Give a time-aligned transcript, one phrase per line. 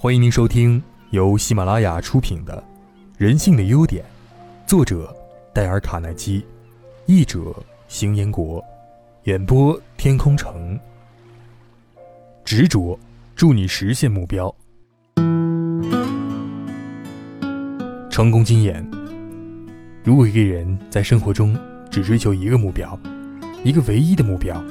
[0.00, 2.56] 欢迎您收听由喜马拉雅出品的
[3.16, 4.04] 《人性的优点》，
[4.64, 5.12] 作者
[5.52, 6.46] 戴尔·卡耐基，
[7.06, 7.52] 译者
[7.88, 8.64] 邢彦国，
[9.24, 10.78] 演播天空城。
[12.44, 12.96] 执着，
[13.34, 14.54] 助你实现目标。
[18.08, 18.88] 成功经验：
[20.04, 21.58] 如果一个人在生活中
[21.90, 22.96] 只追求一个目标，
[23.64, 24.62] 一个唯一的目标，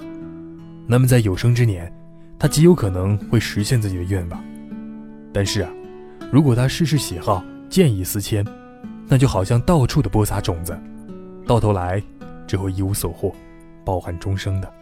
[0.88, 1.94] 那么在有生之年，
[2.40, 4.42] 他极有可能会实现自己的愿望。
[5.38, 5.70] 但是啊，
[6.32, 8.44] 如果他事事喜好、见异思迁，
[9.08, 10.76] 那就好像到处的播撒种子，
[11.46, 12.02] 到头来
[12.48, 13.32] 只会一无所获，
[13.86, 14.74] 抱憾终生的。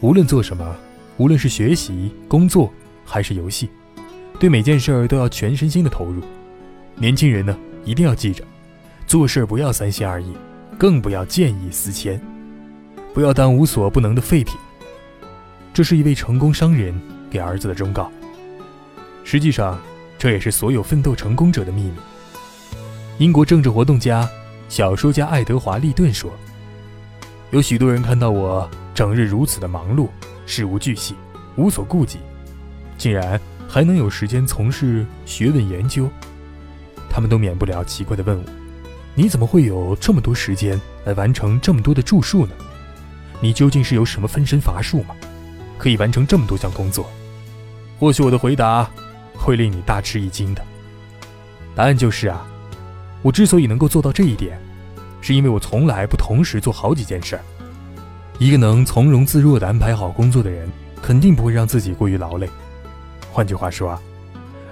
[0.00, 0.74] 无论做什么，
[1.18, 2.72] 无论是学习、工作
[3.04, 3.68] 还是游戏，
[4.40, 6.22] 对每件事儿都要全身心的投入。
[6.94, 8.42] 年轻人呢，一定要记着，
[9.06, 10.32] 做事不要三心二意，
[10.78, 12.18] 更不要见异思迁，
[13.12, 14.56] 不要当无所不能的废品。
[15.74, 16.98] 这是一位成功商人
[17.28, 18.10] 给儿子的忠告。
[19.30, 19.78] 实际上，
[20.18, 21.92] 这也是所有奋斗成功者的秘密。
[23.18, 24.26] 英国政治活动家、
[24.70, 26.32] 小说家爱德华·利顿说
[27.52, 30.08] ：“有许多人看到我整日如此的忙碌，
[30.46, 31.14] 事无巨细，
[31.56, 32.20] 无所顾忌，
[32.96, 36.08] 竟然还能有时间从事学问研究。
[37.10, 38.44] 他们都免不了奇怪地问我
[39.14, 42.52] ：‘你怎么会有这么多时间来完成这么多的著述呢？
[43.42, 45.14] 你究竟是有什么分身乏术吗？
[45.76, 47.06] 可以完成这么多项工作？’
[48.00, 48.90] 或许我的回答。”
[49.38, 50.62] 会令你大吃一惊的。
[51.74, 52.44] 答案就是啊，
[53.22, 54.60] 我之所以能够做到这一点，
[55.20, 57.42] 是因为我从来不同时做好几件事儿。
[58.38, 60.68] 一个能从容自若地安排好工作的人，
[61.00, 62.48] 肯定不会让自己过于劳累。
[63.30, 64.00] 换句话说啊，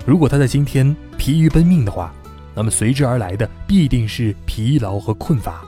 [0.05, 2.13] 如果他在今天疲于奔命的话，
[2.55, 5.63] 那么随之而来的必定是疲劳和困乏。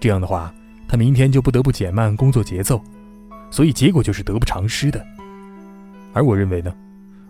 [0.00, 0.52] 这样的话，
[0.86, 2.82] 他明天就不得不减慢工作节奏，
[3.50, 5.04] 所以结果就是得不偿失的。
[6.12, 6.72] 而我认为呢？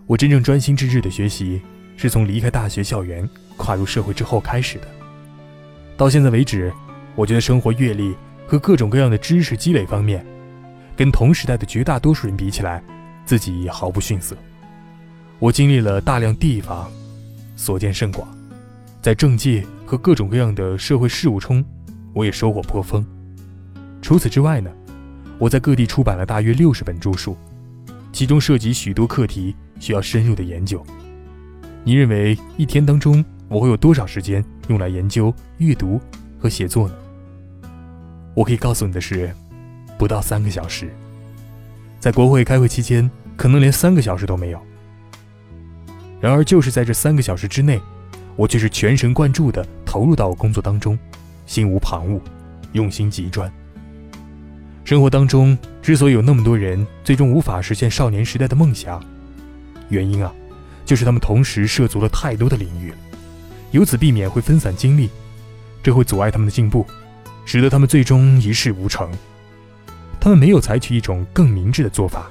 [0.06, 1.60] 我真正专心致志的学习，
[1.96, 4.86] 是从离开大学校园、跨入社会之后开始的。
[5.96, 6.70] 到现在为止，
[7.14, 8.14] 我觉得生活阅历
[8.46, 10.24] 和各种各样的知识积累方面，
[10.94, 12.82] 跟同时代的绝大多数人比起来，
[13.24, 14.36] 自己毫不逊色。
[15.38, 16.90] 我经历了大量地方，
[17.56, 18.28] 所见甚广，
[19.00, 21.64] 在政界和各种各样的社会事务中，
[22.12, 23.04] 我也收获颇丰。
[24.02, 24.70] 除此之外呢，
[25.38, 27.38] 我在各地出版了大约六十本著述。
[28.12, 30.84] 其中涉及许多课题，需要深入的研究。
[31.82, 36.00] 你认为一天当中我会有多少时间用来研究、阅读
[36.38, 36.94] 和写作呢？
[38.34, 39.30] 我可以告诉你的是，
[39.96, 40.92] 不到三个小时。
[42.00, 44.60] 在国会开会期间，可能连三个小时都没有。
[46.20, 47.80] 然而，就是在这三个小时之内，
[48.34, 50.98] 我却是全神贯注地投入到我工作当中，
[51.46, 52.20] 心无旁骛，
[52.72, 53.50] 用心极专。
[54.84, 59.02] 生活当中之所以有那么多人最终无法实现少年时代的梦想，
[59.94, 60.30] 原因啊，
[60.84, 62.92] 就是他们同时涉足了太多的领域，
[63.70, 65.08] 由此避免会分散精力，
[65.82, 66.84] 这会阻碍他们的进步，
[67.44, 69.10] 使得他们最终一事无成。
[70.20, 72.30] 他们没有采取一种更明智的做法，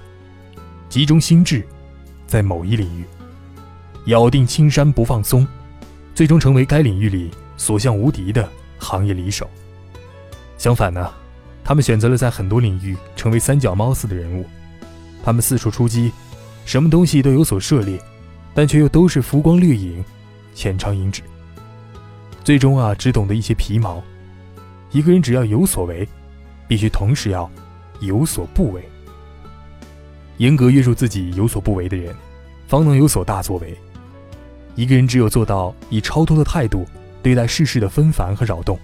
[0.89, 1.65] 集中心智，
[2.27, 3.05] 在某一领域，
[4.05, 5.47] 咬定青山不放松，
[6.13, 8.47] 最终成为该领域里所向无敌的
[8.77, 9.49] 行业里手。
[10.57, 11.09] 相反呢？
[11.65, 14.45] 他们选择了在很多领域成为三脚猫似的人物，
[15.23, 16.11] 他们四处出击，
[16.65, 17.99] 什么东西都有所涉猎，
[18.53, 20.03] 但却又都是浮光掠影，
[20.53, 21.21] 浅尝辄止。
[22.43, 24.03] 最终啊，只懂得一些皮毛。
[24.91, 26.07] 一个人只要有所为，
[26.67, 27.49] 必须同时要
[27.99, 28.83] 有所不为。
[30.37, 32.15] 严格约束自己有所不为的人，
[32.67, 33.77] 方能有所大作为。
[34.75, 36.85] 一个人只有做到以超脱的态度
[37.21, 38.79] 对待世事的纷繁和扰动，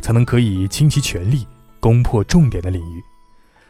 [0.00, 1.46] 才能可以倾其全力。
[1.80, 3.04] 攻破重点的领域，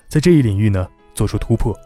[0.06, 1.76] 在这一领域呢做出突破。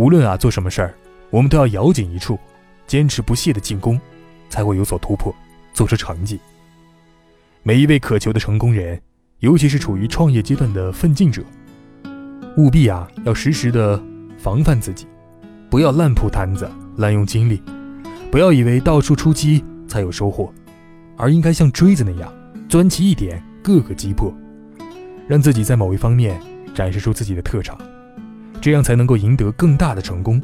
[0.00, 0.94] 无论啊做什么事儿，
[1.28, 2.38] 我们都要咬紧一处，
[2.86, 4.00] 坚持不懈的进攻，
[4.48, 5.30] 才会有所突破，
[5.74, 6.40] 做出成绩。
[7.62, 8.98] 每一位渴求的成功人，
[9.40, 11.42] 尤其是处于创业阶段的奋进者，
[12.56, 14.02] 务必啊要时时的
[14.38, 15.06] 防范自己，
[15.68, 16.66] 不要烂铺摊子、
[16.96, 17.62] 滥用精力，
[18.30, 20.50] 不要以为到处出击才有收获，
[21.18, 22.32] 而应该像锥子那样
[22.70, 24.34] 钻起一点，各个击破。
[25.28, 26.40] 让自己在某一方面
[26.74, 27.78] 展示出自己的特长，
[28.60, 30.40] 这样才能够赢得更大的成功。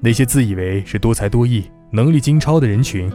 [0.00, 3.10] 那些自以为是多才多艺、能力精超的人群，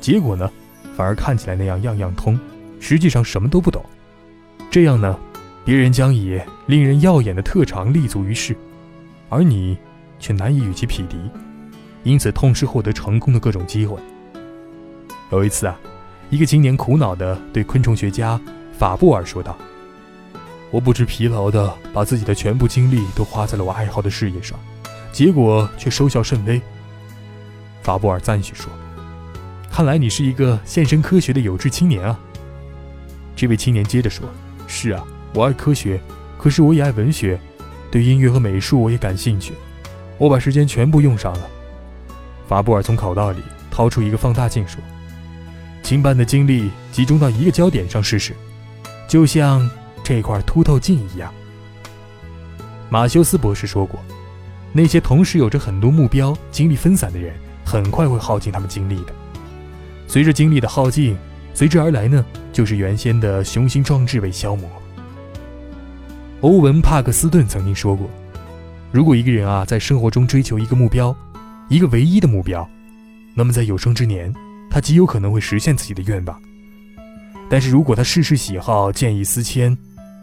[0.00, 0.50] 结果呢，
[0.96, 2.38] 反而看起来那样样样通，
[2.78, 3.84] 实际上什么都不懂。
[4.70, 5.18] 这样呢，
[5.64, 8.54] 别人将以令人耀眼的特长立足于世，
[9.28, 9.76] 而你
[10.18, 11.16] 却难以与其匹敌，
[12.04, 13.98] 因此痛失获得成功的各种机会。
[15.32, 15.80] 有一次啊，
[16.28, 18.38] 一个青年苦恼地对昆虫学家
[18.76, 19.56] 法布尔说道。
[20.70, 24.58] 我不知疲劳地把自己的全部精力都花在了我爱好的事业上，
[25.12, 26.60] 结果却收效甚微。
[27.82, 28.70] 法布尔赞许说
[29.70, 32.18] ：“看来你是一个献身科学的有志青年啊。”
[33.34, 34.28] 这位青年接着说
[34.68, 35.02] ：“是啊，
[35.34, 36.00] 我爱科学，
[36.38, 37.40] 可是我也爱文学，
[37.90, 39.54] 对音乐和美术我也感兴趣。
[40.18, 41.48] 我把时间全部用上了。”
[42.46, 43.38] 法布尔从口袋里
[43.70, 44.80] 掏出一个放大镜说
[45.82, 48.36] ：“请把你的精力集中到一个焦点上试试，
[49.08, 49.68] 就像
[50.10, 51.32] 这块凸透镜一样。”
[52.90, 54.00] 马修斯博士说过
[54.74, 57.32] ：“那些同时有着很多目标、精力分散的人，
[57.64, 59.12] 很快会耗尽他们精力的。
[60.08, 61.16] 随着精力的耗尽，
[61.54, 64.68] 随之而来呢，就是原先的雄心壮志被消磨。”
[66.42, 68.10] 欧文·帕克斯顿曾经说过
[68.90, 71.14] ：“如果一个人啊，在生活中追求一个目标，
[71.68, 72.68] 一个唯一的目标，
[73.36, 74.34] 那么在有生之年，
[74.68, 76.36] 他极有可能会实现自己的愿望。
[77.48, 79.76] 但是如果他事事喜好见异思迁，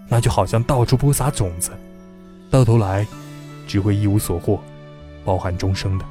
[0.08, 1.72] 那就好像到处播撒种子。”
[2.50, 3.06] 到头来，
[3.68, 4.60] 只会一无所获，
[5.26, 6.06] 包含终生的。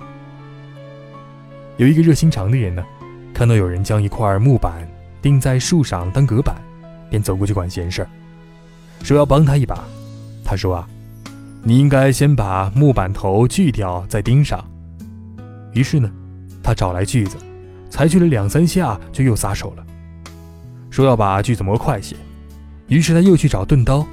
[1.78, 2.84] 有一个热心肠的人呢，
[3.32, 4.86] 看到有人将一块木板
[5.22, 6.56] 钉在树上当隔板，
[7.08, 8.06] 便走过去管闲事，
[9.02, 9.82] 说要帮他一把。
[10.44, 10.86] 他说啊，
[11.62, 14.62] 你应该先把木板头锯掉，再钉上。
[15.72, 16.10] 于是呢，
[16.62, 17.36] 他找来锯子，
[17.88, 19.86] 才锯了两三下，就又撒手了，
[20.90, 22.14] 说要把锯子磨快些。
[22.88, 24.06] 于是他又去找钝刀，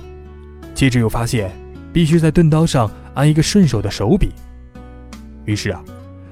[0.73, 1.51] 接着又发现。
[1.93, 4.27] 必须在钝刀上安一个顺手的手柄。
[5.45, 5.79] 于是啊，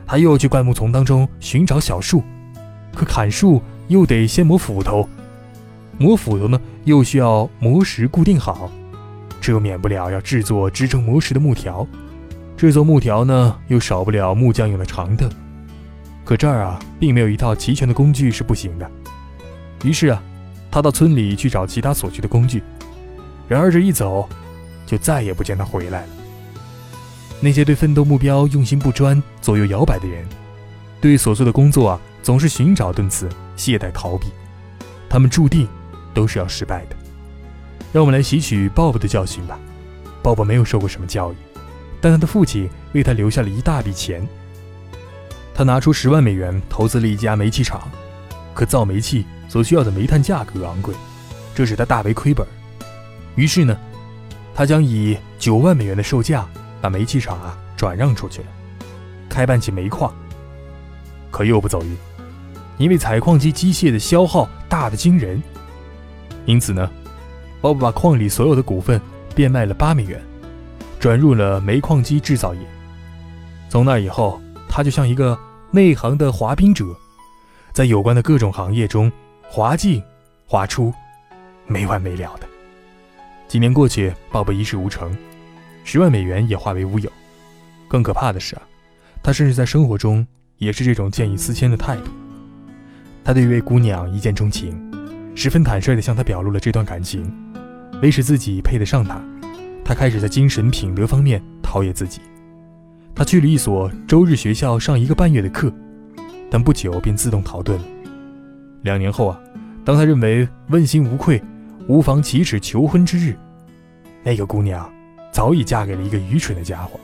[0.07, 2.23] 他又去灌木丛当中寻找小树，
[2.95, 5.07] 可砍树又得先磨斧头，
[5.99, 8.71] 磨斧头呢又需要磨石固定好，
[9.39, 11.87] 这又免不了要制作支撑磨石的木条，
[12.57, 15.29] 制作木条呢又少不了木匠用的长凳。
[16.25, 18.89] 可这儿啊，并没有一套齐全的工具是不行的。
[19.83, 20.23] 于是啊，
[20.71, 22.63] 他到村里去找其他所需的工具。
[23.47, 24.27] 然而这一走。
[24.83, 26.07] 就再也不见他回来了。
[27.39, 30.25] 那些对奋斗目标用心不专、左右摇摆的人，
[30.99, 34.27] 对所做的工作总是寻找顿词、懈怠逃避，
[35.09, 35.65] 他们注定
[36.13, 36.95] 都是要失败的。
[37.93, 39.57] 让我们来吸取鲍勃的教训吧。
[40.21, 41.35] 鲍勃没有受过什么教育，
[42.01, 44.27] 但他的父亲为他留下了一大笔钱。
[45.53, 47.89] 他拿出十万美元投资了一家煤气厂，
[48.53, 50.95] 可造煤气所需要的煤炭价格昂贵，
[51.53, 52.47] 这使他大为亏本。
[53.35, 53.77] 于是呢。
[54.53, 56.45] 他将以九万美元的售价
[56.81, 58.47] 把煤气厂啊转让出去了，
[59.29, 60.13] 开办起煤矿。
[61.31, 61.97] 可又不走运，
[62.77, 65.41] 因为采矿机机械的消耗大的惊人，
[66.45, 66.91] 因此呢，
[67.61, 69.01] 鲍勃把矿里所有的股份
[69.33, 70.21] 变卖了八美元，
[70.99, 72.59] 转入了煤矿机制造业。
[73.69, 75.35] 从那以后，他就像一个
[75.71, 76.85] 内行的滑冰者，
[77.71, 79.09] 在有关的各种行业中
[79.53, 80.01] 滑进
[80.47, 80.93] 滑出，
[81.67, 82.47] 没完没了的。
[83.49, 85.13] 几年过去，鲍勃一事无成，
[85.83, 87.11] 十万美元也化为乌有。
[87.89, 88.61] 更可怕的是啊，
[89.21, 90.25] 他甚至在生活中
[90.57, 92.03] 也是这种见异思迁的态度。
[93.25, 94.73] 他对一位姑娘一见钟情，
[95.35, 97.29] 十分坦率地向她表露了这段感情。
[98.01, 99.21] 为使自己配得上她，
[99.83, 102.21] 他开始在精神品德方面陶冶自己。
[103.13, 105.69] 他去了一所周日学校上一个半月的课，
[106.49, 107.81] 但不久便自动逃遁了。
[108.81, 109.39] 两年后啊，
[109.85, 111.41] 当他认为问心无愧。
[111.87, 113.35] 无妨启齿求婚之日，
[114.23, 114.89] 那个姑娘
[115.31, 116.97] 早已嫁给了一个愚蠢的家伙。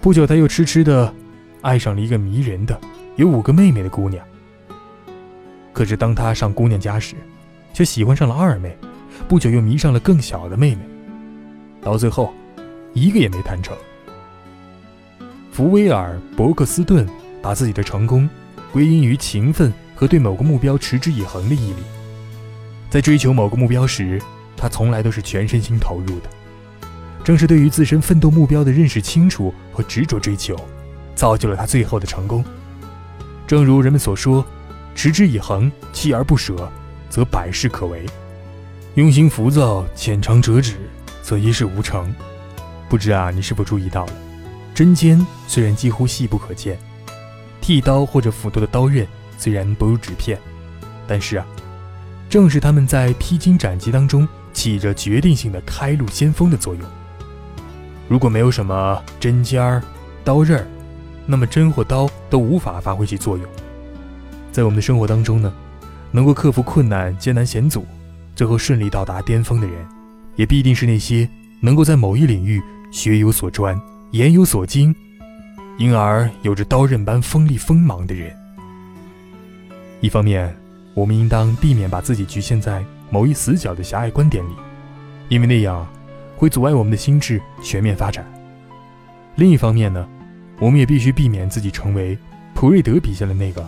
[0.00, 1.10] 不久，他又痴痴的
[1.62, 2.78] 爱上了一个迷人的、
[3.14, 4.22] 有五个妹妹的姑娘。
[5.72, 7.14] 可是，当他上姑娘家时，
[7.72, 8.76] 却喜欢上了二妹，
[9.28, 10.80] 不久又迷上了更小的妹妹，
[11.80, 12.34] 到最后，
[12.92, 13.74] 一个也没谈成。
[15.52, 17.08] 福威尔·伯克斯顿
[17.40, 18.28] 把自己的成功
[18.72, 21.82] 归因于勤奋和对某个目标持之以恒的毅力。
[22.88, 24.22] 在追求某个目标时，
[24.56, 26.30] 他从来都是全身心投入的。
[27.24, 30.54] 正是对于自身奋斗目标的认识清楚和执着追求，
[31.16, 32.44] 造就了他最后的成功。
[33.46, 34.46] 正如人们所说
[34.94, 36.70] ：“持之以恒，锲而不舍，
[37.10, 37.98] 则百事可为；
[38.94, 40.76] 用心浮躁，浅尝辄止，
[41.22, 42.14] 则一事无成。”
[42.88, 44.12] 不知啊，你是否注意到了？
[44.72, 46.78] 针尖虽然几乎细不可见，
[47.60, 49.04] 剃刀或者斧头的刀刃
[49.36, 50.38] 虽然不如纸片，
[51.06, 51.46] 但是啊。
[52.28, 56.82] 正是他们在披荆斩棘当中起着决定性的开路先锋的作用。
[58.08, 59.80] 如果没有什么针尖儿、
[60.24, 60.66] 刀刃儿，
[61.24, 63.46] 那么针或刀都无法发挥其作用。
[64.50, 65.52] 在我们的生活当中呢，
[66.10, 67.86] 能够克服困难、艰难险阻，
[68.34, 69.76] 最后顺利到达巅峰的人，
[70.34, 71.28] 也必定是那些
[71.60, 74.94] 能够在某一领域学有所专、言有所精，
[75.78, 78.36] 因而有着刀刃般锋利锋芒的人。
[80.06, 80.56] 一方面。
[80.94, 84.52] 我们应当避免把自己局限在某一死角的狭隘观点里，
[85.28, 85.86] 因为那样
[86.38, 88.24] 会阻碍我们的心智全面发展。
[89.34, 90.08] 另一方面呢，
[90.58, 92.16] 我们也必须避免自己成为
[92.54, 93.62] 普瑞德笔下的那个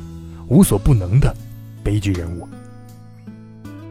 [0.47, 1.37] 无所不能的
[1.85, 2.49] 悲剧人物。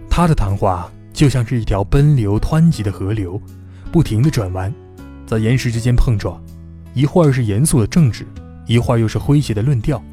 [0.10, 3.40] 他的谈话就像是一条奔流湍急的河流，
[3.92, 4.74] 不停地转弯，
[5.28, 6.42] 在岩石之间碰撞，
[6.96, 8.26] 一会儿是严肃的政治，
[8.66, 10.04] 一会儿又是诙谐的论调。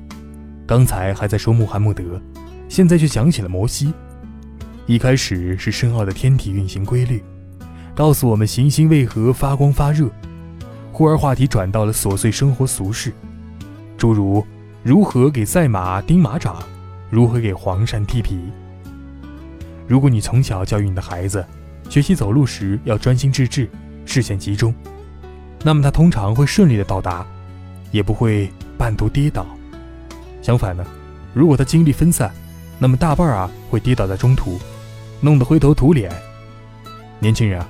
[0.66, 2.20] 刚才还在说穆罕默德，
[2.68, 3.92] 现在却想起了摩西。
[4.86, 7.22] 一开始是深奥的天体运行规律，
[7.94, 10.08] 告诉我们行星为何发光发热。
[10.90, 13.12] 忽而话题转到了琐碎生活俗事，
[13.98, 14.46] 诸如
[14.82, 16.62] 如何给赛马钉马掌，
[17.10, 18.38] 如何给黄鳝剃皮。
[19.86, 21.44] 如果你从小教育你的孩子，
[21.90, 23.68] 学习走路时要专心致志、
[24.06, 24.74] 视线集中，
[25.62, 27.26] 那么他通常会顺利的到达，
[27.90, 29.46] 也不会半途跌倒。
[30.44, 30.84] 相反呢，
[31.32, 32.30] 如果他精力分散，
[32.78, 34.60] 那么大半啊会跌倒在中途，
[35.22, 36.12] 弄得灰头土脸。
[37.18, 37.68] 年轻人啊，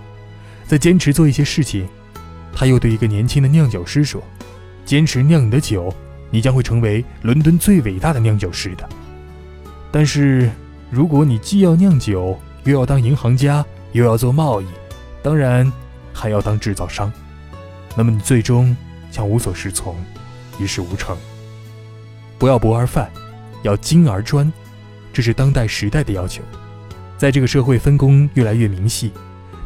[0.67, 1.87] 在坚持做一些事情。
[2.53, 4.21] 他又对一个年轻的酿酒师说
[4.85, 5.95] ：“坚持酿你的酒，
[6.31, 8.89] 你将会成为伦敦最伟大的酿酒师的。
[9.93, 10.51] 但是，
[10.91, 14.67] 如果你既要酿酒，又要当银行家，又要做贸易，
[15.23, 15.73] 当然
[16.13, 17.13] 还要当制造商，
[17.97, 18.77] 那么你最终
[19.13, 19.95] 将无所适从，
[20.59, 21.17] 一事无成。
[22.45, 23.11] 不要博而泛，
[23.63, 24.53] 要精而专，
[25.15, 26.43] 这是当代时代的要求。
[27.17, 29.11] 在这个社会分工越来越明细，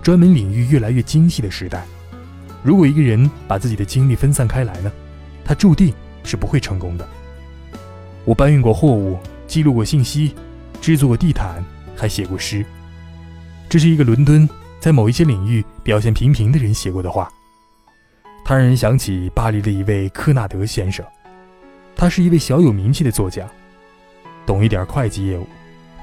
[0.00, 1.84] 专门领域越来越精细的时代。”
[2.62, 4.92] 如果一个人把自己的精力分散开来呢，
[5.44, 5.92] 他注定
[6.22, 7.04] 是不会成功的。
[8.24, 9.18] 我搬运过货物，
[9.48, 10.36] 记录过信息，
[10.80, 11.60] 制作过地毯，
[11.96, 12.64] 还写过诗。
[13.68, 17.28] 这是一个伦敦在某一些领域表现平平的人写过的话。
[18.44, 21.04] 他让人想起巴黎的一位科纳德先生，
[21.98, 23.44] 他是一位小有名气的作家，
[24.46, 25.44] 懂一点会计业务，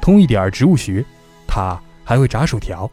[0.01, 1.03] 通一点植物学，
[1.47, 2.91] 他还会炸薯条。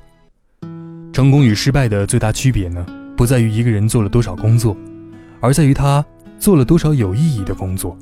[1.12, 2.87] 成功与失败的最大区别呢？
[3.16, 4.76] 不在于一个人做了多少工作，
[5.40, 6.04] 而在于他
[6.38, 7.99] 做了多少有意义的工作。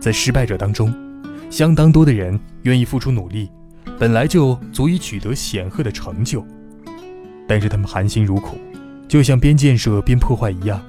[0.00, 0.92] 在失败者当中，
[1.48, 3.48] 相当多的人愿意付出努力，
[3.96, 6.44] 本来就足以取得显赫的成就，
[7.46, 8.58] 但是他们含辛茹苦，
[9.06, 10.82] 就像边建设边破坏一样，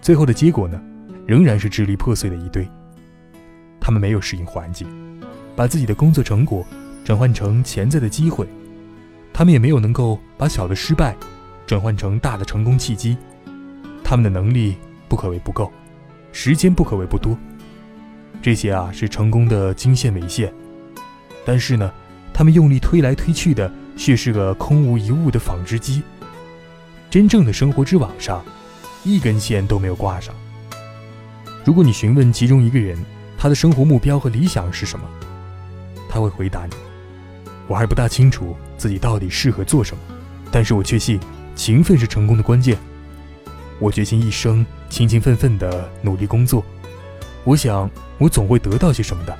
[0.00, 0.80] 最后的结果呢，
[1.26, 2.66] 仍然是支离破碎的一堆。
[3.80, 4.86] 他们没有适应环境，
[5.54, 6.64] 把自己的工作成果
[7.04, 8.46] 转换成潜在的机会，
[9.32, 11.16] 他们也没有能够把小的失败。
[11.66, 13.16] 转换成大的成功契机，
[14.04, 14.76] 他们的能力
[15.08, 15.72] 不可谓不够，
[16.30, 17.36] 时间不可谓不多，
[18.40, 20.54] 这些啊是成功的经线纬线，
[21.44, 21.92] 但是呢，
[22.32, 26.04] 他们用力推来推去的却是个空无一物的纺织机。
[27.10, 28.44] 真正的生活之网上，
[29.02, 30.32] 一根线都没有挂上。
[31.66, 32.96] 如果你询问其中一个人，
[33.36, 35.04] 他的生活目标和理想是什么，
[36.08, 36.72] 他会回答你
[37.66, 40.02] ：“我还不大清楚自己到底适合做什么，
[40.52, 41.18] 但是我确信。”
[41.56, 42.78] 勤奋是成功的关键。
[43.80, 46.62] 我决心一生勤勤奋奋地努力工作。
[47.44, 49.36] 我想，我总会得到些什么的。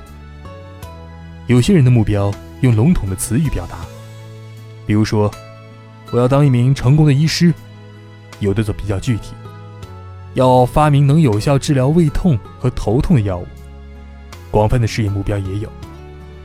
[1.45, 3.77] 有些人的目标用笼统的词语表达，
[4.85, 5.31] 比如说，
[6.11, 7.51] 我要当一名成功的医师；
[8.39, 9.33] 有的则比较具体，
[10.37, 13.47] 要发明能有效治疗胃痛和头痛的药物。
[14.51, 15.69] 广泛的事业目标也有，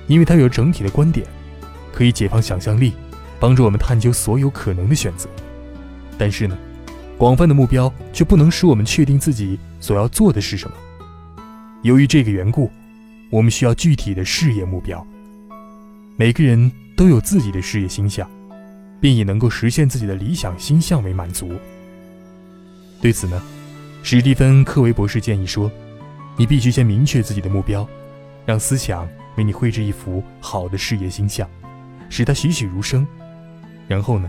[0.07, 1.27] 因为它有整体的观点，
[1.93, 2.95] 可以解放想象力，
[3.39, 5.29] 帮助我们探究所有可能的选择。
[6.17, 6.57] 但是呢，
[7.19, 10.77] 广泛的目标却不能使我们确定自己所要做的是什么。
[11.83, 12.71] 由于这个缘故，
[13.29, 15.07] 我们需要具体的事业目标。
[16.17, 18.27] 每个人都有自己的事业心向，
[19.03, 21.53] 并以能够实现自己的理想心向为满足。
[23.03, 23.43] 对此呢，
[24.03, 25.71] 史蒂芬·科维博士建议说
[26.37, 27.89] ：“你必须先明确自己的目标，
[28.45, 31.49] 让思想为你绘制一幅好的事业心向，
[32.09, 33.07] 使它栩栩如生。
[33.87, 34.29] 然后呢，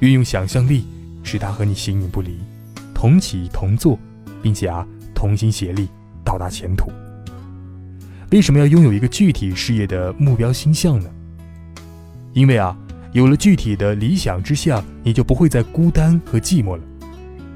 [0.00, 0.86] 运用想象力。”
[1.26, 2.38] 使它和你形影不离，
[2.94, 3.98] 同起同坐，
[4.40, 5.88] 并且啊同心协力
[6.24, 6.88] 到达前途。
[8.30, 11.10] 为什么要拥有一个具体事业的目标心向呢？
[12.32, 12.78] 因为啊
[13.10, 16.82] 有了具体的理想之下，你就不会再孤单和寂寞了。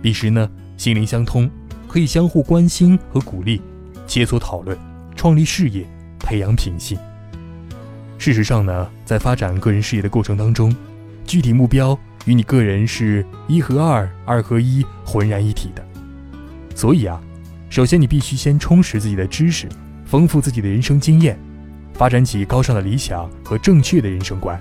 [0.03, 0.51] 彼时呢
[0.81, 1.47] 心灵相通，
[1.87, 3.61] 可以相互关心和鼓励，
[4.07, 4.75] 切磋讨论，
[5.15, 5.87] 创立事业，
[6.19, 6.99] 培养品性。
[8.17, 10.75] 事实上呢，在发展个人事业的过程当中，
[11.27, 11.99] 具体目标。
[12.25, 15.87] 与你个人是一和二、二合一、浑然一体的，
[16.75, 17.21] 所以啊，
[17.69, 19.69] 首先你必须先充实自己的知识，
[20.07, 21.39] 丰富自己的人生经验，
[21.93, 24.59] 发展起高尚的理想和正确的人生观，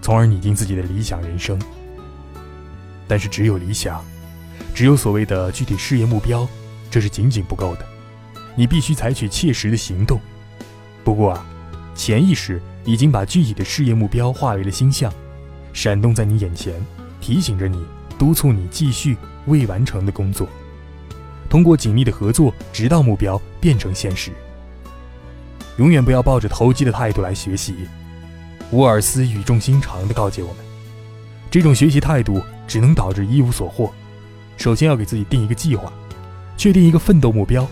[0.00, 1.58] 从而拟定自己的理想人生。
[3.06, 4.02] 但是，只有理想，
[4.74, 6.48] 只有所谓的具体事业目标，
[6.90, 7.86] 这是仅仅不够的，
[8.56, 10.18] 你必须采取切实的行动。
[11.04, 11.46] 不过啊，
[11.94, 15.12] 潜意识已经把具体的事业目标化为了星象。
[15.72, 16.74] 闪动在你眼前，
[17.20, 17.84] 提醒着你，
[18.18, 20.48] 督促你继续未完成的工作。
[21.48, 24.32] 通过紧密的合作，直到目标变成现实。
[25.76, 27.74] 永远不要抱着投机的态度来学习。
[28.72, 30.56] 沃尔斯语重心长地告诫我们，
[31.50, 33.92] 这种学习态度只能导致一无所获。
[34.60, 35.90] 首先要给自己定一个计划，
[36.54, 37.66] 确定一个奋斗目标，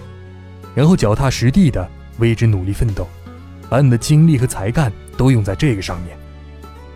[0.75, 1.87] 然后脚踏实地地
[2.19, 3.07] 为之努力奋斗，
[3.69, 6.17] 把你的精力和才干都用在这个上面，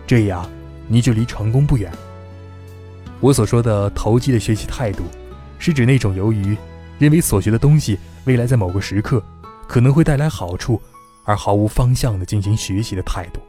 [0.07, 0.49] 这样
[0.87, 1.91] 你就离成功不远。
[3.19, 5.03] 我所说的投机的学习态度，
[5.59, 6.57] 是指那种由于
[6.97, 9.23] 认为所学的东西未来在某个时刻
[9.67, 10.81] 可能会带来好处，
[11.23, 13.39] 而毫无方向的进行学习的态度。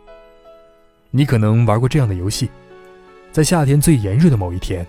[1.10, 2.50] 你可能玩过这样的游戏，
[3.32, 4.86] 在夏天最炎热的某一天，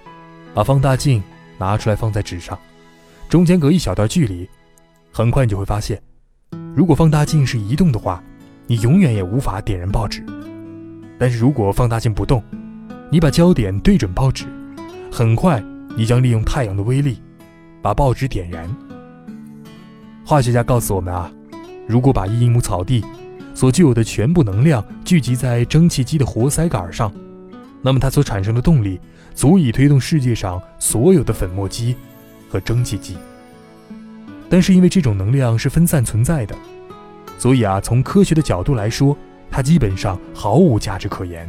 [0.53, 1.24] 把放大镜
[1.57, 2.57] 拿出来放在纸上，
[3.29, 4.47] 中间隔一小段距离，
[5.12, 6.01] 很快你就会发现，
[6.75, 8.24] 如果放大镜是移动的话，
[8.67, 10.25] 你永远也无法点燃报纸。
[11.17, 12.43] 但是如果放大镜不动，
[13.09, 14.45] 你把焦点对准报纸。
[15.12, 15.63] 很快，
[15.95, 17.21] 你将利用太阳的威力，
[17.81, 18.69] 把报纸点燃。
[20.25, 21.31] 化学家告诉我们啊，
[21.88, 23.05] 如果把一英亩草地
[23.53, 27.09] 所具有的全部能量聚集在蒸汽机的活塞杆上，
[27.81, 29.00] 那么它所产生的动力
[29.36, 31.96] 足以推动世界上所有的粉末机
[32.50, 33.15] 和蒸汽机。
[34.50, 36.56] 但是因为这种能量是分散存在的，
[37.38, 39.15] 所以啊，从科学的角度来说，
[39.51, 41.48] 它基本上毫无价值可言。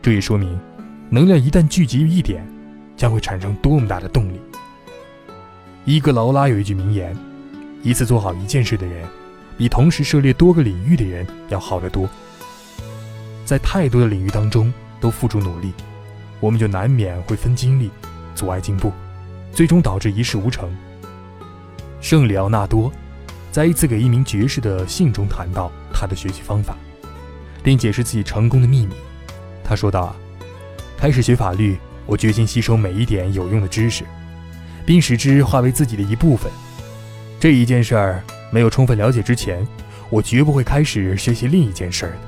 [0.00, 0.58] 这也说明，
[1.10, 2.46] 能量一旦聚集于一点，
[2.96, 4.40] 将会产生多么大的动力？
[5.84, 7.16] 伊格劳拉有一句名言
[7.82, 9.04] ：“一次做好一件事的人，
[9.56, 12.08] 比同时涉猎多个领域的人要好得多。”
[13.44, 15.72] 在太多的领域当中都付出努力，
[16.40, 17.90] 我们就难免会分精力，
[18.34, 18.92] 阻碍进步，
[19.52, 20.68] 最终导致一事无成。
[22.00, 22.92] 圣里奥纳多
[23.50, 26.76] 在一次给一名爵士的信中谈到他的学习方法，
[27.62, 28.94] 并解释自己成功的秘密。
[29.64, 30.16] 他说道：“啊，
[30.96, 31.78] 开始学法律。”
[32.08, 34.04] 我决心吸收每一点有用的知识，
[34.86, 36.48] 并使之化为自己的一部分。
[37.40, 39.66] 这一件事儿没有充分了解之前，
[40.08, 42.18] 我绝不会开始学习另一件事儿的。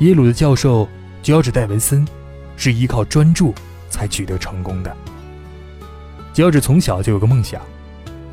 [0.00, 0.88] 耶鲁的教授
[1.22, 2.04] 乔治·戴文森
[2.56, 3.54] 是依靠专注
[3.88, 4.96] 才取得成功的。
[6.32, 7.60] 乔治从小就有个梦想，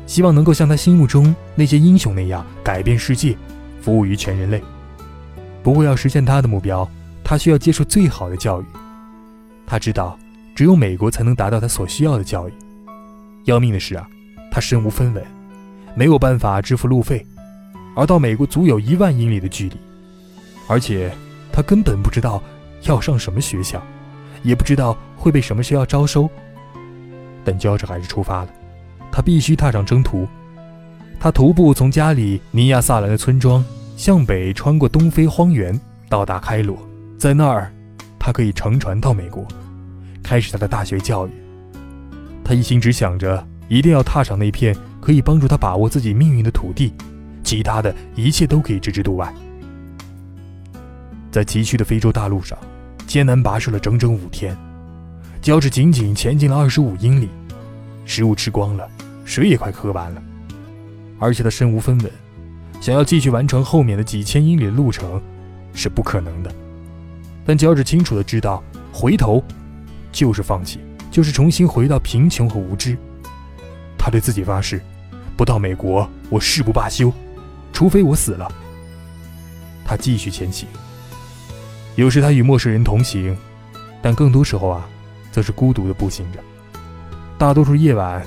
[0.06, 3.36] 希望能够像他心目中那些英雄那样改变世界，
[3.80, 4.62] 服务于全人类。
[5.62, 6.88] 不过，要实现他的目标，
[7.22, 8.64] 他需要接受最好的教育。
[9.64, 10.18] 他知道，
[10.54, 12.52] 只有美国才能达到他所需要的教育。
[13.44, 14.06] 要命的是啊，
[14.50, 15.24] 他身无分文，
[15.94, 17.24] 没有办法支付路费，
[17.94, 19.76] 而到美国足有一万英里的距离，
[20.66, 21.12] 而且
[21.52, 22.42] 他根本不知道
[22.82, 23.80] 要上什么学校，
[24.42, 26.28] 也不知道会被什么学校招收。
[27.44, 28.48] 但乔治还是出发了，
[29.10, 30.28] 他必须踏上征途。
[31.18, 33.64] 他徒步从家里尼亚萨兰的村庄
[33.96, 35.78] 向北，穿过东非荒原，
[36.08, 36.78] 到达开罗，
[37.18, 37.72] 在那儿，
[38.18, 39.46] 他可以乘船到美国。
[40.22, 41.30] 开始他的大学教育，
[42.44, 46.92] 他一心只想着一定要踏上那片可以帮助他把握自己命运的土地，
[47.42, 49.32] 其他的一切都可以置之度外。
[51.30, 52.56] 在崎岖的非洲大陆上，
[53.06, 54.56] 艰难跋涉了整整五天，
[55.40, 57.28] 乔治仅仅前进了二十五英里，
[58.04, 58.88] 食物吃光了，
[59.24, 60.22] 水也快喝完了，
[61.18, 62.10] 而且他身无分文，
[62.80, 65.20] 想要继续完成后面的几千英里的路程
[65.74, 66.54] 是不可能的。
[67.44, 68.62] 但乔治清楚的知道，
[68.92, 69.42] 回头。
[70.12, 70.78] 就是放弃，
[71.10, 72.94] 就是重新回到贫穷和无知。
[73.96, 74.78] 他对自己发誓，
[75.38, 77.10] 不到美国，我誓不罢休，
[77.72, 78.46] 除非我死了。
[79.86, 80.68] 他继续前行。
[81.94, 83.36] 有时他与陌生人同行，
[84.00, 84.88] 但更多时候啊，
[85.30, 86.38] 则是孤独的步行着。
[87.38, 88.24] 大多数夜晚，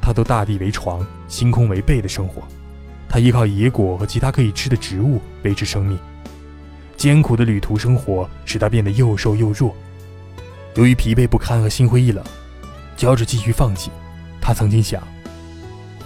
[0.00, 2.42] 他都大地为床，星空为被的生活。
[3.08, 5.98] 他依靠野果和其他可以吃的植物维持生命。
[6.96, 9.74] 艰苦的旅途生活使他变得又瘦又弱。
[10.74, 12.24] 由于疲惫不堪和心灰意冷，
[12.96, 13.90] 乔治继续放弃。
[14.40, 15.02] 他曾经想，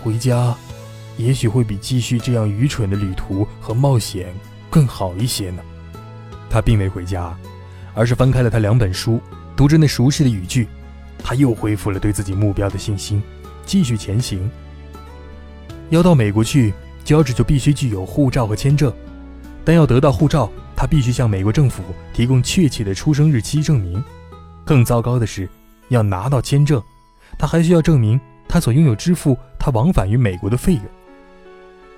[0.02, 0.54] 回家
[1.16, 4.32] 也许会比继续这样愚蠢的旅途和冒险
[4.70, 5.62] 更好一些呢。
[6.52, 7.34] 他并未回家，
[7.94, 9.18] 而是翻开了他两本书，
[9.56, 10.68] 读着那熟悉的语句。
[11.24, 13.22] 他又恢复了对自己目标的信心，
[13.64, 14.50] 继续前行。
[15.88, 18.92] 要到美国去，乔治就必须具有护照和签证。
[19.64, 24.02] 但要得到护照，他必须向美国政府提供确切的出生日期证明。
[24.62, 25.48] 更糟糕的是，
[25.88, 26.82] 要拿到签证，
[27.38, 30.84] 他还需要证明他所拥有支付他往返于美国的费用。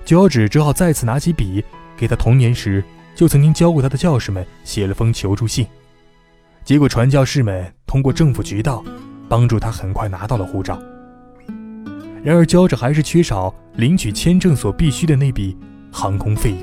[0.05, 1.65] 乔治只好再次拿起笔，
[1.97, 2.81] 给他童年时
[3.15, 5.65] 就曾经教过他的教师们写了封求助信。
[6.63, 8.83] 结果传教士们通过政府渠道
[9.29, 10.79] 帮助他很快拿到了护照。
[12.23, 15.57] 然而，乔治还是缺少领取签证所必须的那笔
[15.91, 16.59] 航空费用。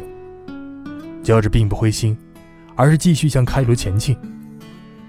[1.25, 2.17] 乔治并不灰心，
[2.77, 4.17] 而是继续向开罗前进。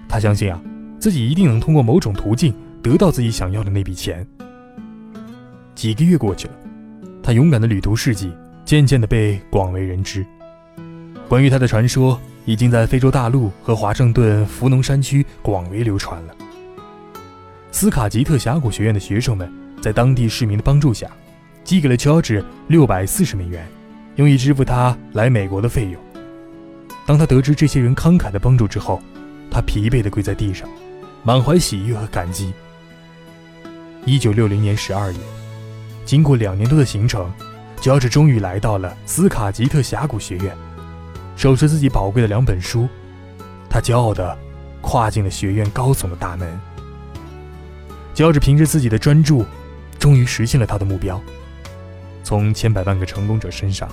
[0.08, 0.60] 他相信啊。
[0.96, 4.26] 自己一定能通过某种途径得到自己想要的那笔钱。
[5.74, 6.54] 几个月过去了，
[7.22, 8.32] 他勇敢的旅途事迹
[8.64, 10.24] 渐渐的被广为人知。
[11.28, 16.34] 关于他的传说已经在非洲大陆和华盛顿福农山区广为流传了。
[17.72, 21.10] 斯卡吉特峡谷学院的学生们在当地市民的帮助下，
[21.64, 23.66] 寄给了乔治六百四十美元，
[24.16, 26.00] 用以支付他来美国的费用。
[27.06, 29.02] 当他得知这些人慷慨的帮助之后，
[29.50, 30.68] 他疲惫地跪在地上，
[31.22, 32.52] 满怀喜悦和感激。
[34.04, 35.18] 一九六零年十二月，
[36.04, 37.32] 经过两年多的行程，
[37.80, 40.54] 乔治终于来到了斯卡吉特峡谷学院。
[41.36, 42.88] 手持自己宝贵的两本书，
[43.68, 44.36] 他骄傲地
[44.80, 46.60] 跨进了学院高耸的大门。
[48.14, 49.44] 乔治凭着自己的专注，
[49.98, 51.20] 终于实现了他的目标。
[52.22, 53.88] 从千百万个成功者身上，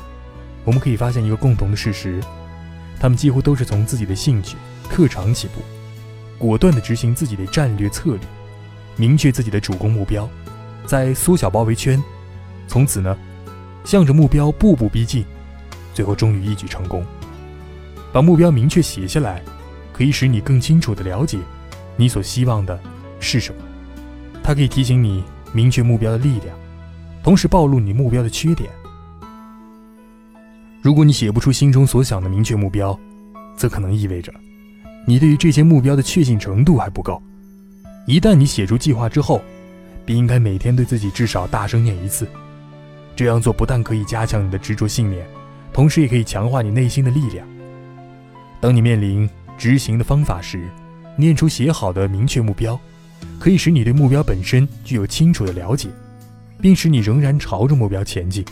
[0.64, 2.22] 我们可以发现一个共同的事实：
[3.00, 4.56] 他们几乎都是从自己的兴趣、
[4.90, 5.62] 特长起步，
[6.38, 8.20] 果断地执行自己的战略策略，
[8.96, 10.30] 明确自己的主攻目标，
[10.86, 12.02] 再缩小包围圈，
[12.68, 13.18] 从此呢，
[13.84, 15.26] 向着目标步步逼近，
[15.94, 17.04] 最后终于一举成功。
[18.12, 19.42] 把目标明确写下来，
[19.94, 21.38] 可以使你更清楚地了解
[21.96, 22.80] 你所希望的
[23.20, 23.62] 是什么。
[24.44, 26.58] 它可以提醒你明确目标的力量，
[27.24, 28.70] 同时暴露你目标的缺点。
[30.82, 32.98] 如果你写不出心中所想的明确目标，
[33.56, 34.34] 则可能意味着
[35.06, 37.22] 你对于这些目标的确信程度还不够。
[38.08, 39.42] 一旦你写出计划之后，
[40.04, 42.28] 便应该每天对自己至少大声念一次。
[43.16, 45.24] 这样做不但可以加强你的执着信念，
[45.72, 47.48] 同时也可以强化你内心的力量。
[48.62, 50.62] 当你面临执行的方法时，
[51.18, 52.80] 念出写好的明确目标，
[53.40, 55.90] 可以使你对目标本身具有清楚的了解，
[56.62, 58.46] 并使你仍然朝着目标前进。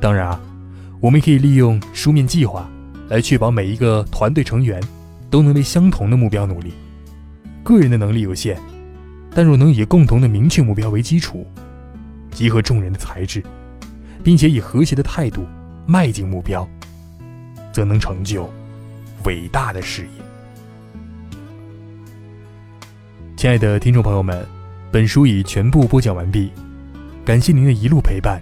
[0.00, 0.40] 当然啊，
[0.98, 2.68] 我们可以利用书面计划
[3.08, 4.82] 来确保每一个团队成员
[5.30, 6.72] 都能为相同的目标努力。
[7.62, 8.58] 个人的能力有限，
[9.34, 11.46] 但若能以共同的明确目标为基础，
[12.30, 13.42] 集合众人的才智，
[14.24, 15.44] 并且以和谐的态度
[15.86, 16.66] 迈进目标，
[17.72, 18.50] 则能成就。
[19.26, 20.08] 伟大的事业，
[23.36, 24.46] 亲爱的听众朋友们，
[24.92, 26.52] 本书已全部播讲完毕，
[27.24, 28.40] 感谢您的一路陪伴，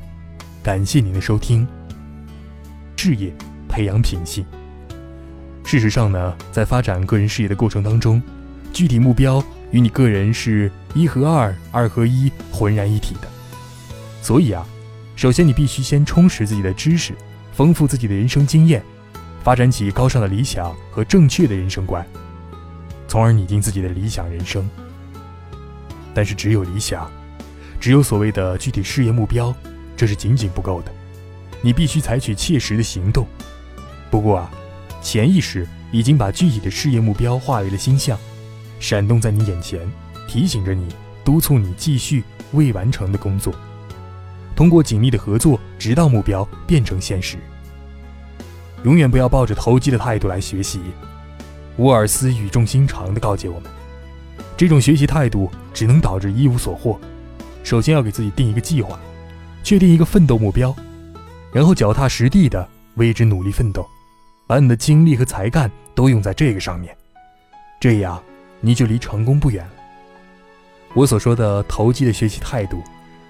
[0.62, 1.66] 感谢您的收听。
[2.98, 3.32] 事业
[3.66, 4.44] 培养品性。
[5.64, 8.22] 事实上呢，在发展个人事业的过程当中，
[8.70, 13.28] 具体目标与你个人是一和二、二合一、浑然一体的。
[14.20, 14.66] 所以啊，
[15.16, 17.14] 首先你必须先充实自己的知识，
[17.54, 18.84] 丰富自己的人生经验。
[19.44, 22.04] 发展起高尚的理想和正确的人生观，
[23.06, 24.66] 从而拟定自己的理想人生。
[26.14, 27.10] 但是，只有理想，
[27.78, 29.54] 只有所谓的具体事业目标，
[29.94, 30.90] 这是仅仅不够的。
[31.60, 33.26] 你必须采取切实的行动。
[34.10, 34.50] 不过啊，
[35.02, 38.18] 潜意识已经把具体的事业目标化为了星象，
[38.80, 39.78] 闪动在你眼前，
[40.26, 40.88] 提醒着你，
[41.22, 43.54] 督促你继续未完成的工作。
[44.56, 47.36] 通过紧密的合作，直到目标变成现实。
[48.84, 50.80] 永远不要抱着投机的态度来学习。
[51.76, 53.70] 沃尔斯语重心长地告诫我们，
[54.56, 57.00] 这种学习态度只能导致一无所获。
[57.64, 58.98] 首先要给自己定一个计划，
[59.62, 60.74] 确定一个奋斗目标，
[61.50, 63.84] 然后脚踏实地地为之努力奋斗，
[64.46, 66.94] 把你的精力和才干都用在这个上面，
[67.80, 68.22] 这样
[68.60, 69.72] 你就离成功不远了。
[70.92, 72.82] 我所说的投机的学习态度，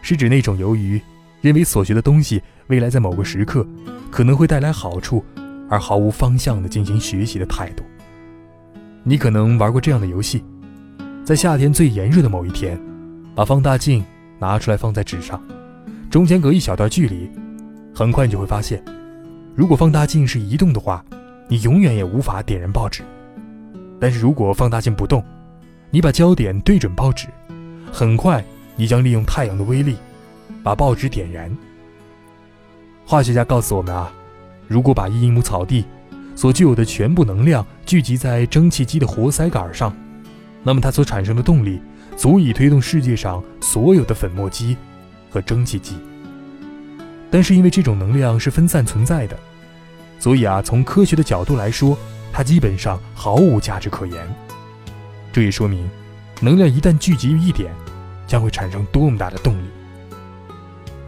[0.03, 1.01] 是指那种由于
[1.41, 3.67] 认为所学的东西未来在某个时刻
[4.11, 5.25] 可能会带来好处。
[5.69, 7.85] 而毫无方向的进行学习的态度。
[9.03, 10.43] 你可能玩过这样的游戏：
[11.25, 12.81] 在夏天最炎热的某一天，
[13.35, 14.05] 把放大镜
[14.39, 15.43] 拿出来放在纸上，
[16.11, 17.31] 中间隔一小段距离，
[17.95, 18.83] 很快你就会发现，
[19.55, 21.05] 如果放大镜是移动的话，
[21.49, 23.03] 你永远也无法点燃报纸；
[24.01, 25.23] 但是如果放大镜不动，
[25.91, 27.29] 你把焦点对准报纸，
[27.93, 28.43] 很快
[28.77, 29.97] 你将利用太阳的威力，
[30.63, 31.55] 把报纸点燃。
[33.05, 34.11] 化学家告诉我们啊。
[34.67, 35.85] 如果把一英亩草地
[36.35, 39.95] 所具有的全部能量聚集在蒸汽机的活塞杆上，
[40.63, 41.81] 那么它所产生的动力
[42.17, 44.77] 足以推动世界上所有的粉末机
[45.31, 45.97] 和蒸汽机。
[47.31, 49.39] 但是因为这种能量是分散存在的，
[50.19, 51.99] 所以啊，从科学的角度来说，
[52.33, 54.35] 它基本上毫无价值可言。
[55.33, 55.89] 这也说明，
[56.41, 57.73] 能量一旦聚集于一点，
[58.27, 59.67] 将会产生多么大的动力。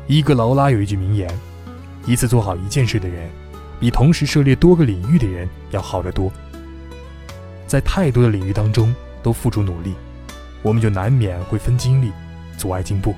[0.08, 1.28] 伊格劳拉有一句名言
[2.06, 3.30] ：“一次做好一件事的人。”
[3.78, 6.32] 比同时涉猎多个领域的人要好得多。
[7.66, 9.94] 在太多的领域当中都付出努力，
[10.62, 12.12] 我们就难免会分精力，
[12.56, 13.14] 阻碍进步，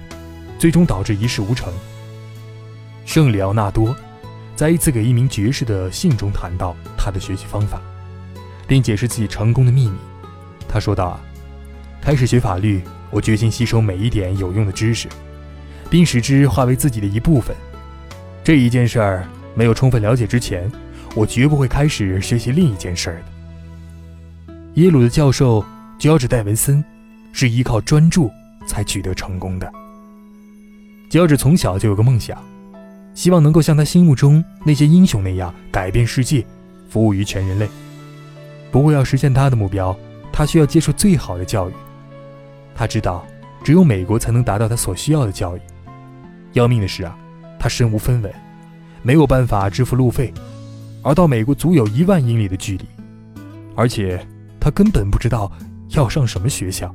[0.59, 1.73] 最终导致一事无成。
[3.05, 3.94] 圣里奥纳多
[4.57, 7.81] 在一次给一名爵士的信中谈到他的学习方法，
[8.66, 9.97] 并解释自己成功的秘密。
[10.68, 11.21] 他说道：“啊，
[12.03, 15.09] 开始学法律，我决心吸收每一点有用的知识，
[15.88, 17.55] 并使之化为自己的一部分。
[18.42, 19.27] 这一件事儿
[19.59, 20.71] 没有充分了解之前，
[21.16, 24.53] 我绝不会开始学习另一件事儿的。
[24.75, 25.64] 耶鲁的教授
[25.99, 26.83] 乔治·戴文森
[27.33, 28.31] 是依靠专注
[28.68, 29.68] 才取得成功的。
[31.11, 32.40] 乔治从小就有个梦想，
[33.14, 36.47] 希望能够像他心目中那些英雄那样改变世界，
[36.88, 37.68] 服务于全人类。
[38.71, 39.99] 不过，要实现他的目标，
[40.33, 41.73] 他需要接受最好的教育。
[42.77, 43.27] 他知道，
[43.64, 45.61] 只有美国才能达到他所需要的教育。
[46.53, 47.18] 要命的是啊，
[47.59, 48.33] 他身无分文，
[49.03, 50.33] 没有办法支付路费，
[51.03, 52.85] 而到美国足有一万英里的距离，
[53.75, 54.25] 而且
[54.61, 55.51] 他根本不知道
[55.91, 56.95] 要上什么学校，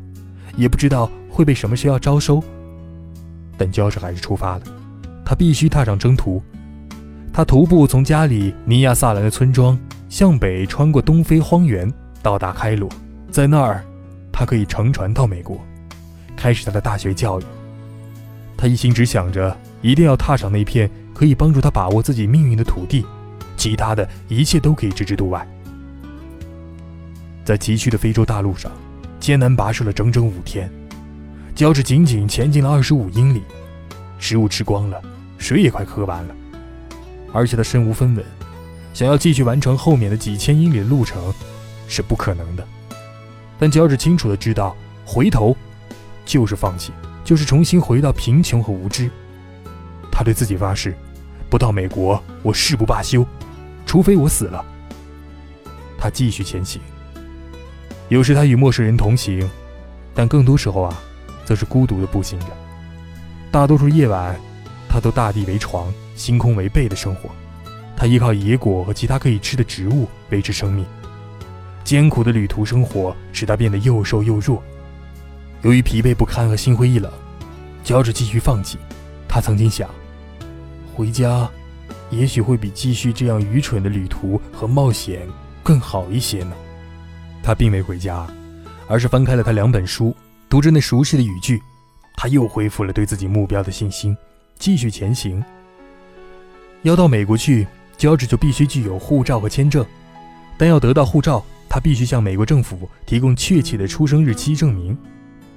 [0.56, 2.44] 也不知道会被什么学校招收。
[3.58, 4.64] 但乔治还是出发了，
[5.26, 6.42] 他必须踏上征途。
[7.32, 12.90] 他徒步从家里尼亚萨兰的村庄向北，穿过东非荒原，到达开罗。
[13.32, 13.84] 在那儿，
[14.32, 15.60] 他可以乘船到美国，
[16.36, 17.44] 开始他的大学教育。
[18.56, 23.06] 他一心只想着一定要踏上那片可以帮助他把握自己命运的土地，
[23.56, 25.48] 其他的一切都可以置之度外。
[27.46, 28.72] 在崎岖的非洲大陆上，
[29.20, 30.70] 艰难跋涉了整整五天。
[31.56, 33.44] 乔治仅仅前进了二十五英里，
[34.18, 35.00] 食物吃光了，
[35.38, 36.36] 水也快喝完了，
[37.32, 38.26] 而且他身无分文，
[38.94, 41.22] 想要继续完成后面的几千英里的路程
[41.88, 42.68] 是不可能的。
[43.60, 45.56] 但乔治清楚的知道，回头
[46.26, 46.92] 就是放弃，
[47.24, 49.10] 就是重新回到贫穷和无知。
[50.12, 50.98] 他对自己发誓，
[51.54, 53.24] 不到美国我誓不罢休，
[53.86, 54.66] 除非我死了。
[56.00, 56.82] 他继续前行，
[58.10, 59.48] 有时他与陌生人同行，
[60.16, 61.00] 但更多时候啊。
[61.46, 62.48] 则是孤独的步行着，
[63.52, 64.36] 大多数夜晚，
[64.90, 67.30] 他都大地为床，星空为被的生活。
[67.96, 70.84] 他依靠野果和其他可以吃的植物维持生命。
[71.84, 74.64] 艰苦的旅途生活使他变得又瘦又弱。
[75.62, 77.12] 由于疲惫不堪和心灰意冷，
[77.84, 78.80] 乔治继续放弃。
[79.28, 79.88] 他曾经想，
[80.96, 81.50] 回家，
[82.10, 85.28] 也许会比继续这样愚蠢的旅途和冒险
[85.62, 86.54] 更好一些呢。
[87.42, 88.28] 他并没回家，
[88.88, 90.16] 而是翻开了他两本书。
[90.48, 91.60] 读着那熟悉的语句，
[92.16, 94.16] 他又恢复了对自己目标的信心，
[94.60, 95.44] 继续前行。
[96.84, 99.84] 要到美国去，乔治就必须具有护照和签证，
[100.56, 104.96] 但要得到护照，他必须向美国政府提供确切的出生日期证明。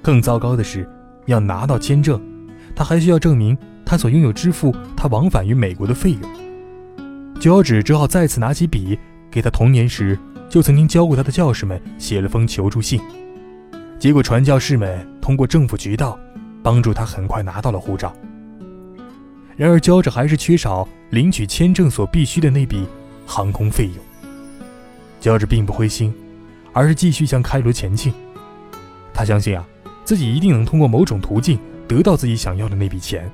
[0.01, 0.89] 更糟糕的是，
[1.27, 2.19] 要拿到签证，
[2.75, 3.55] 他还需要证明
[3.87, 6.21] 他所拥有支付他往返于美国的费用。
[7.39, 8.99] 乔治只好再次拿起笔，
[9.31, 10.19] 给他童年时
[10.49, 12.99] 就曾经教过他的教师们写了封求助信。
[13.97, 16.19] 结果，传教士们通过政府渠道
[16.61, 18.13] 帮助他，很快拿到了护照。
[19.55, 22.85] 然而，乔治还是缺少领取签证所必须的那笔
[23.25, 23.95] 航空费用。
[25.21, 26.13] 乔治并不灰心，
[26.73, 28.13] 而是继续向开罗前进。
[29.13, 29.65] 他相信啊，
[30.03, 33.31] 自己一定能通过某种途径得到自己想要的那笔钱。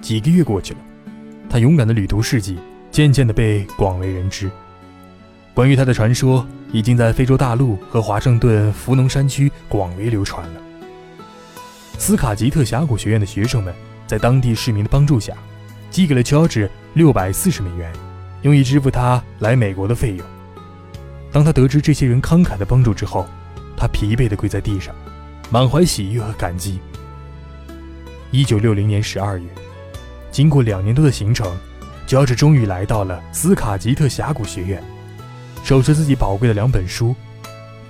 [0.00, 0.80] 几个月过去了，
[1.48, 2.58] 他勇敢的旅途事迹
[2.90, 4.50] 渐渐地被广为人知。
[5.54, 10.60] 关于他的传说已经在非洲大陆和华盛顿福农山区广为流传了。
[11.98, 13.74] 斯卡吉特峡谷学院的学生们
[14.06, 15.34] 在当地市民的帮助下，
[15.90, 17.92] 寄给了乔治六百四十美元，
[18.42, 20.26] 用以支付他来美国的费用。
[21.32, 23.26] 当他得知这些人慷慨的帮助之后，
[23.76, 24.94] 他疲惫地跪在地上，
[25.50, 26.78] 满怀喜悦和感激。
[28.30, 29.44] 一九六零年十二月，
[30.30, 31.56] 经过两年多的行程，
[32.06, 34.82] 乔治终于来到了斯卡吉特峡谷学院。
[35.64, 37.14] 手持自己宝贵的两本书，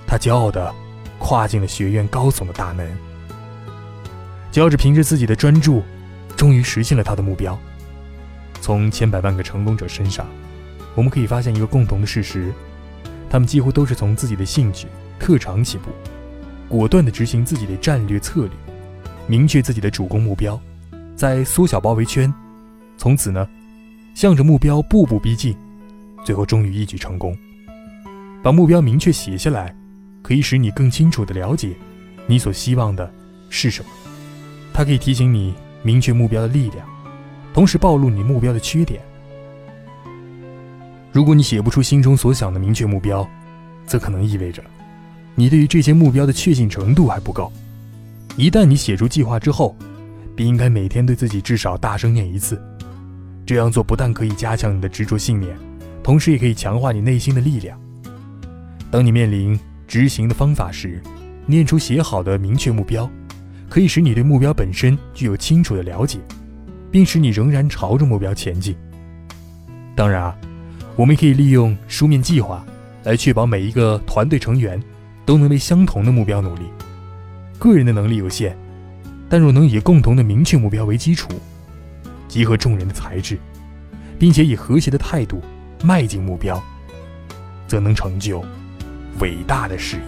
[0.07, 0.73] 他骄傲地
[1.17, 2.89] 跨进了学院高耸的大门。
[4.51, 5.83] 乔治凭着自己的专注，
[6.35, 7.57] 终于实现了他的目标。
[8.59, 10.25] 从千百万个成功者身上，
[10.95, 12.51] 我们可以发现一个共同的事实：
[13.29, 14.87] 他们几乎都是从自己的兴趣、
[15.19, 15.91] 特长起步，
[16.67, 18.51] 果断地执行自己的战略策略，
[19.27, 20.59] 明确自己的主攻目标，
[21.19, 22.33] 在缩小包围圈，
[22.95, 23.45] 从此呢，
[24.15, 25.53] 向着目标步步逼近，
[26.23, 27.35] 最后终于一举成功。
[28.41, 29.75] 把目标明确写下来，
[30.21, 31.75] 可以使你更清楚地了解
[32.25, 33.11] 你所希望的
[33.49, 33.91] 是什么。
[34.73, 35.53] 它可以提醒你
[35.83, 36.87] 明确目标的力量，
[37.53, 39.01] 同时暴露你目标的缺点。
[41.11, 43.29] 如果你写不出心中所想的明确目标，
[43.85, 44.63] 则可能意味着
[45.35, 47.51] 你对于这些目标的确信程度还不够。
[48.37, 49.75] 一旦你写出计划之后，
[50.39, 52.57] 便应该每天对自己至少大声念一次。
[53.45, 55.53] 这样做不但可以加强你的执着信念，
[56.01, 57.77] 同时也可以强化你内心的力量。
[58.89, 61.03] 当你面临执行的方法时，
[61.45, 63.09] 念出写好的明确目标，
[63.67, 66.19] 可以使你对目标本身具有清楚的了解，
[66.89, 68.73] 并使你仍然朝着目标前进。
[69.93, 70.37] 当然啊，
[70.95, 72.65] 我们可以利用书面计划
[73.03, 74.81] 来确保每一个团队成员
[75.25, 76.61] 都能为相同的目标努力。
[77.57, 78.57] 个人的能力有限，
[79.29, 81.29] 但若能以共同的明确目标为基础，
[82.27, 83.37] 集合众人的才智，
[84.17, 85.39] 并且以和谐的态度
[85.83, 86.61] 迈进目标，
[87.67, 88.43] 则能成就
[89.19, 90.03] 伟大的事业。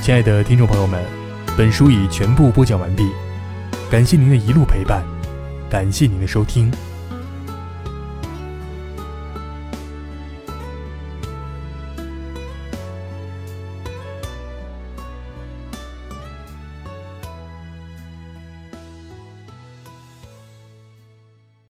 [0.00, 1.04] 亲爱的听众朋友们，
[1.56, 3.04] 本书已全部播讲完毕，
[3.90, 5.04] 感谢您的一路陪伴，
[5.70, 6.72] 感谢您的收听。